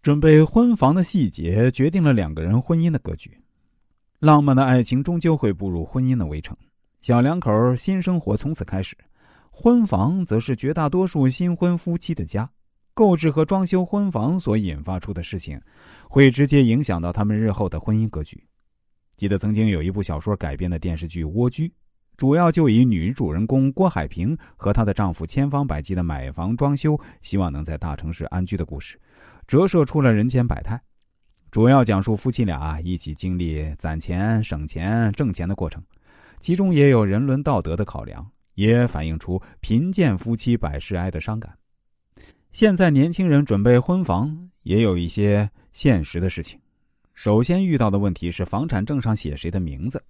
[0.00, 3.36] 准备婚房的细节决定了两个人婚姻的格局。
[4.20, 6.56] 浪漫的爱情终究会步入婚姻的围城，
[7.00, 8.96] 小两口新生活从此开始。
[9.50, 12.48] 婚房则是绝大多数新婚夫妻的家，
[12.94, 15.60] 购置和装修婚房所引发出的事情，
[16.08, 18.40] 会直接影响到他们日后的婚姻格局。
[19.16, 21.66] 记得曾经有一部小说改编的电视剧《蜗居》，
[22.16, 28.96] 主要就以女主人公郭海平和她的丈夫千方百计的买房装修，希望能在大城市安居的故事，
[29.48, 30.80] 折射出了人间百态。
[31.50, 35.82] 主要讲述夫妻俩一起经历攒钱、省钱、挣钱的过程，
[36.38, 38.24] 其中也有人伦道德的考量。
[38.58, 41.56] 也反映出贫贱夫妻百事哀的伤感。
[42.50, 46.58] 现在年轻人准备婚房，也有一些现实的事情。
[47.14, 50.02] 首先遇到的问题是房产证上写谁的名字。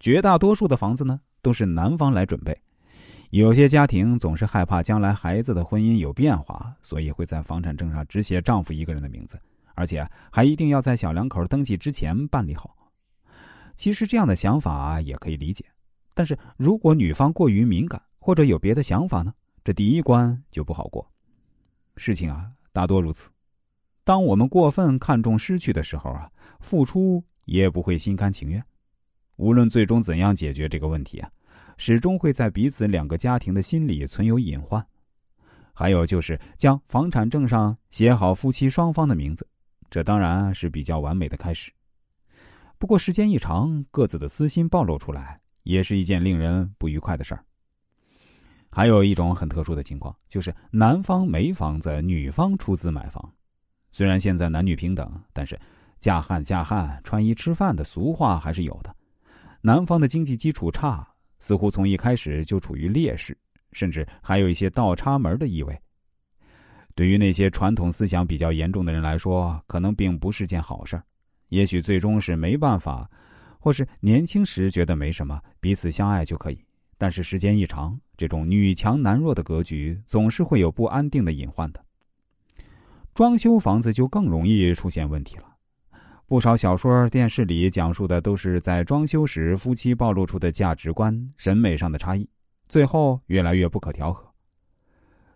[0.00, 2.60] 绝大多数的房子呢，都是男方来准备。
[3.30, 9.40] 有些家庭总是害怕将来孩子的婚姻有变化，所以会在房产证上只写丈夫一个人的名字，
[9.76, 12.76] 而且还一定要在小两口登记之前办理好。
[13.76, 15.64] 其实这样的想法也可以理解。
[16.12, 19.32] 但是如果女方过于敏感或者有别的想法呢？
[19.62, 21.08] 这第一关就不好过。
[21.96, 23.30] 事情啊，大多如此。
[24.02, 28.60] 当我们过分看重失去的时候啊，付出也不会心甘情愿。
[29.36, 31.30] 无论最终怎样解决这个问题啊，
[31.80, 34.86] 始终会在彼此两个家庭的心里存有隐患。
[35.72, 39.48] 还有就是将房产证上写好夫妻双方的名字，
[39.88, 41.72] 这当然是比较完美的开始。
[42.76, 45.40] 不过时间一长，各自的私心暴露出来。
[45.62, 47.44] 也是一件令人不愉快的事儿。
[48.70, 53.32] 还有一种很特殊的情况，就是男方没房子，女方出资买房。
[53.90, 55.58] 虽然现在男女平等，但是
[56.00, 58.94] “嫁汉嫁汉，穿衣吃饭”的俗话还是有的。
[59.60, 61.06] 男方的经济基础差，
[61.40, 63.36] 似乎从一开始就处于劣势，
[63.72, 65.76] 甚至还有一些倒插门的意味。
[66.94, 71.02] 对于那些传统思想比较严重的人来说，可能并不是件好事。
[71.48, 73.10] 也许最终是没办法。
[73.62, 76.58] 或是年轻时觉得没什么，彼此相爱就可以。
[76.96, 81.84] 但是时间一长，这种女强男弱的格局总是会有不安定的隐患的。
[83.12, 85.49] 装修房子就更容易出现问题了。
[86.30, 92.24] 不少小说、电视里讲述的都是在装修时夫妻暴露出的价值观、审美上的差异，
[92.68, 94.24] 最后越来越不可调和。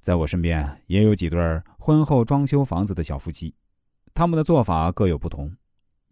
[0.00, 1.38] 在我身边也有几对
[1.78, 3.54] 婚后装修房子的小夫妻，
[4.14, 5.54] 他们的做法各有不同。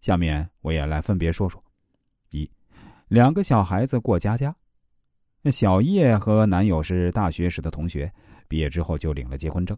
[0.03, 1.59] 下面我也来分别说说。
[2.28, 2.47] 一，
[3.09, 4.54] 两个小孩子过家家。
[5.44, 8.12] 小叶和男友是大学时的同学，
[8.47, 9.75] 毕业之后就领了结婚证。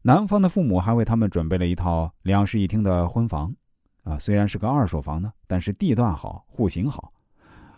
[0.00, 3.54] 男方的父母还为他们准备了一套两室一厅的婚房，
[4.02, 7.12] 啊，虽然是个二手房呢，但是地段好，户型好。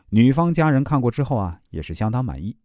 [0.08, 2.56] 女方家人看过之后啊，也是相当满意。